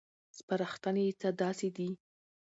[0.37, 1.89] سپارښتنې یې څه داسې دي: